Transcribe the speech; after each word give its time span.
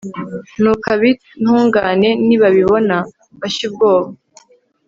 nuko 0.61 0.85
ab'intungane 0.95 2.09
nibabibona, 2.27 2.95
bashye 3.39 3.63
ubwoba 3.69 4.09